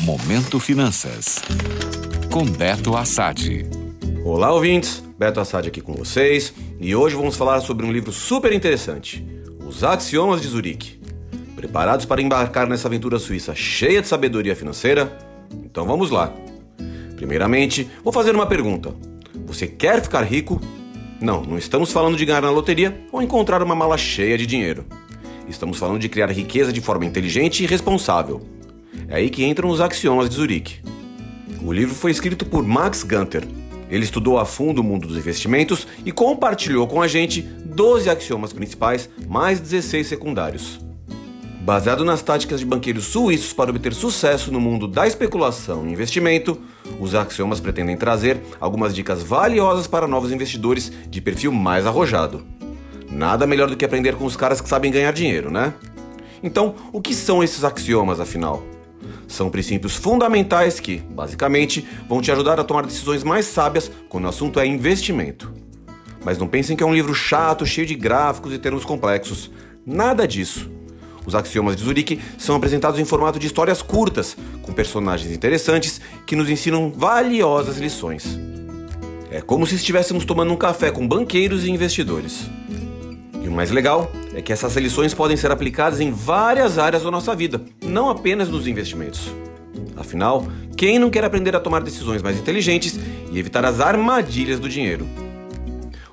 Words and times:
Momento 0.00 0.58
Finanças. 0.58 1.40
Com 2.30 2.44
Beto 2.44 2.96
Assad. 2.96 3.64
Olá, 4.24 4.52
ouvintes. 4.52 5.02
Beto 5.16 5.38
Assad 5.38 5.68
aqui 5.68 5.80
com 5.80 5.94
vocês. 5.94 6.52
E 6.80 6.96
hoje 6.96 7.14
vamos 7.14 7.36
falar 7.36 7.60
sobre 7.60 7.86
um 7.86 7.92
livro 7.92 8.10
super 8.10 8.52
interessante: 8.52 9.24
Os 9.64 9.84
Axiomas 9.84 10.42
de 10.42 10.48
Zurique. 10.48 11.00
Preparados 11.54 12.06
para 12.06 12.20
embarcar 12.20 12.66
nessa 12.66 12.88
aventura 12.88 13.20
suíça 13.20 13.54
cheia 13.54 14.02
de 14.02 14.08
sabedoria 14.08 14.56
financeira? 14.56 15.16
Então 15.64 15.86
vamos 15.86 16.10
lá. 16.10 16.34
Primeiramente, 17.14 17.88
vou 18.02 18.12
fazer 18.12 18.34
uma 18.34 18.46
pergunta. 18.46 18.92
Você 19.46 19.68
quer 19.68 20.02
ficar 20.02 20.22
rico? 20.22 20.60
Não, 21.20 21.42
não 21.42 21.56
estamos 21.56 21.92
falando 21.92 22.16
de 22.16 22.24
ganhar 22.24 22.42
na 22.42 22.50
loteria 22.50 23.00
ou 23.12 23.22
encontrar 23.22 23.62
uma 23.62 23.76
mala 23.76 23.96
cheia 23.96 24.36
de 24.36 24.44
dinheiro. 24.44 24.84
Estamos 25.48 25.78
falando 25.78 26.00
de 26.00 26.08
criar 26.08 26.30
riqueza 26.32 26.72
de 26.72 26.80
forma 26.80 27.04
inteligente 27.04 27.62
e 27.62 27.66
responsável. 27.66 28.53
É 29.08 29.16
aí 29.16 29.30
que 29.30 29.44
entram 29.44 29.68
os 29.68 29.80
axiomas 29.80 30.28
de 30.28 30.36
Zurique. 30.36 30.80
O 31.62 31.72
livro 31.72 31.94
foi 31.94 32.10
escrito 32.10 32.44
por 32.44 32.62
Max 32.62 33.02
Gunter. 33.02 33.44
Ele 33.90 34.04
estudou 34.04 34.38
a 34.38 34.44
fundo 34.44 34.80
o 34.80 34.84
mundo 34.84 35.06
dos 35.06 35.16
investimentos 35.16 35.86
e 36.04 36.12
compartilhou 36.12 36.86
com 36.86 37.00
a 37.00 37.08
gente 37.08 37.42
12 37.42 38.10
axiomas 38.10 38.52
principais, 38.52 39.08
mais 39.28 39.60
16 39.60 40.06
secundários. 40.06 40.80
Baseado 41.64 42.04
nas 42.04 42.20
táticas 42.20 42.60
de 42.60 42.66
banqueiros 42.66 43.04
suíços 43.04 43.54
para 43.54 43.70
obter 43.70 43.94
sucesso 43.94 44.52
no 44.52 44.60
mundo 44.60 44.86
da 44.86 45.06
especulação 45.06 45.86
e 45.86 45.92
investimento, 45.92 46.60
os 47.00 47.14
axiomas 47.14 47.58
pretendem 47.58 47.96
trazer 47.96 48.38
algumas 48.60 48.94
dicas 48.94 49.22
valiosas 49.22 49.86
para 49.86 50.06
novos 50.06 50.30
investidores 50.30 50.92
de 51.08 51.22
perfil 51.22 51.52
mais 51.52 51.86
arrojado. 51.86 52.44
Nada 53.10 53.46
melhor 53.46 53.70
do 53.70 53.76
que 53.76 53.84
aprender 53.84 54.14
com 54.16 54.26
os 54.26 54.36
caras 54.36 54.60
que 54.60 54.68
sabem 54.68 54.92
ganhar 54.92 55.12
dinheiro, 55.12 55.50
né? 55.50 55.72
Então, 56.42 56.74
o 56.92 57.00
que 57.00 57.14
são 57.14 57.42
esses 57.42 57.64
axiomas 57.64 58.20
afinal? 58.20 58.73
São 59.26 59.50
princípios 59.50 59.96
fundamentais 59.96 60.80
que, 60.80 60.98
basicamente, 60.98 61.86
vão 62.08 62.20
te 62.20 62.30
ajudar 62.30 62.58
a 62.58 62.64
tomar 62.64 62.86
decisões 62.86 63.22
mais 63.22 63.46
sábias 63.46 63.90
quando 64.08 64.24
o 64.24 64.28
assunto 64.28 64.60
é 64.60 64.66
investimento. 64.66 65.52
Mas 66.24 66.38
não 66.38 66.46
pensem 66.46 66.76
que 66.76 66.82
é 66.82 66.86
um 66.86 66.94
livro 66.94 67.14
chato, 67.14 67.66
cheio 67.66 67.86
de 67.86 67.94
gráficos 67.94 68.52
e 68.52 68.58
termos 68.58 68.84
complexos. 68.84 69.50
Nada 69.86 70.26
disso. 70.26 70.70
Os 71.26 71.34
axiomas 71.34 71.76
de 71.76 71.82
Zurique 71.82 72.20
são 72.38 72.56
apresentados 72.56 73.00
em 73.00 73.04
formato 73.04 73.38
de 73.38 73.46
histórias 73.46 73.80
curtas, 73.80 74.36
com 74.62 74.72
personagens 74.72 75.34
interessantes 75.34 76.00
que 76.26 76.36
nos 76.36 76.50
ensinam 76.50 76.90
valiosas 76.90 77.78
lições. 77.78 78.38
É 79.30 79.40
como 79.40 79.66
se 79.66 79.74
estivéssemos 79.74 80.24
tomando 80.24 80.52
um 80.52 80.56
café 80.56 80.90
com 80.90 81.06
banqueiros 81.06 81.64
e 81.64 81.70
investidores. 81.70 82.48
E 83.42 83.48
o 83.48 83.52
mais 83.52 83.70
legal 83.70 84.10
é 84.34 84.42
que 84.42 84.52
essas 84.52 84.76
lições 84.76 85.14
podem 85.14 85.36
ser 85.36 85.50
aplicadas 85.50 86.00
em 86.00 86.10
várias 86.10 86.78
áreas 86.78 87.02
da 87.02 87.10
nossa 87.10 87.34
vida, 87.34 87.64
não 87.82 88.08
apenas 88.10 88.48
nos 88.48 88.66
investimentos. 88.66 89.30
Afinal, 89.96 90.46
quem 90.76 90.98
não 90.98 91.10
quer 91.10 91.24
aprender 91.24 91.54
a 91.54 91.60
tomar 91.60 91.82
decisões 91.82 92.22
mais 92.22 92.38
inteligentes 92.38 92.98
e 93.30 93.38
evitar 93.38 93.64
as 93.64 93.80
armadilhas 93.80 94.58
do 94.58 94.68
dinheiro? 94.68 95.06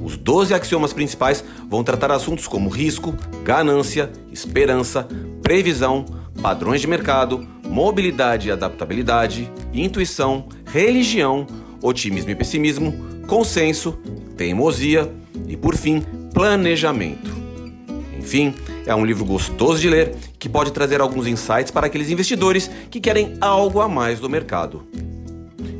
Os 0.00 0.16
12 0.16 0.54
axiomas 0.54 0.92
principais 0.92 1.44
vão 1.68 1.82
tratar 1.82 2.10
assuntos 2.10 2.46
como 2.46 2.70
risco, 2.70 3.14
ganância, 3.42 4.10
esperança, 4.32 5.06
previsão, 5.42 6.04
padrões 6.40 6.80
de 6.80 6.86
mercado, 6.86 7.46
mobilidade 7.64 8.48
e 8.48 8.52
adaptabilidade, 8.52 9.50
intuição, 9.72 10.48
religião, 10.66 11.46
otimismo 11.82 12.30
e 12.30 12.34
pessimismo, 12.34 12.94
consenso, 13.26 13.98
teimosia 14.36 15.10
e, 15.48 15.56
por 15.56 15.74
fim, 15.76 16.02
planejamento. 16.32 17.35
Enfim, 18.26 18.52
é 18.84 18.92
um 18.92 19.04
livro 19.04 19.24
gostoso 19.24 19.80
de 19.80 19.88
ler 19.88 20.16
que 20.36 20.48
pode 20.48 20.72
trazer 20.72 21.00
alguns 21.00 21.28
insights 21.28 21.70
para 21.70 21.86
aqueles 21.86 22.10
investidores 22.10 22.68
que 22.90 22.98
querem 22.98 23.36
algo 23.40 23.80
a 23.80 23.88
mais 23.88 24.18
do 24.18 24.28
mercado. 24.28 24.84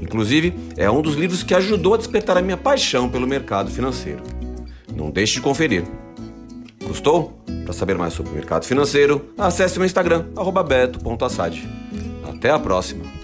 Inclusive, 0.00 0.55
é 0.77 0.88
um 0.88 1.03
dos 1.03 1.16
livros 1.16 1.42
que 1.42 1.53
ajudou 1.53 1.94
a 1.94 1.97
despertar 1.97 2.36
a 2.38 2.42
minha 2.42 2.56
paixão 2.56 3.08
pelo 3.08 3.27
mercado 3.27 3.69
financeiro. 3.69 4.22
Não 4.94 5.10
deixe 5.10 5.34
de 5.34 5.41
conferir. 5.41 5.82
Gostou? 6.87 7.37
Para 7.65 7.72
saber 7.72 7.98
mais 7.98 8.15
sobre 8.15 8.31
o 8.31 8.34
mercado 8.37 8.65
financeiro, 8.65 9.34
acesse 9.37 9.76
meu 9.76 9.87
Instagram, 9.87 10.26
beto.assad. 10.69 11.69
Até 12.28 12.50
a 12.50 12.60
próxima! 12.60 13.16